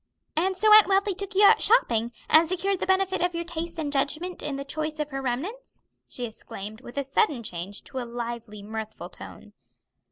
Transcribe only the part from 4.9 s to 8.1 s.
of her remnants?" she exclaimed, with a sudden change to a